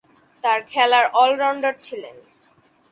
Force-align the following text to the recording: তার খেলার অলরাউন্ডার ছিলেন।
তার 0.43 0.59
খেলার 0.63 1.05
অলরাউন্ডার 1.13 1.73
ছিলেন। 1.81 2.15